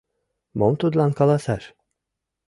Мом 0.59 0.73
тудлан 0.81 1.11
каласаш? 1.19 1.63